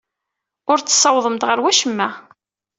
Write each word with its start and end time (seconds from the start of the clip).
Ur 0.71 0.79
tessawaḍemt 0.79 1.47
ɣer 1.47 1.59
wacemma. 1.63 2.09